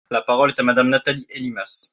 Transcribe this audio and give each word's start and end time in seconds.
La 0.09 0.23
parole 0.23 0.49
est 0.49 0.59
à 0.59 0.63
Madame 0.63 0.89
Nathalie 0.89 1.27
Elimas. 1.29 1.89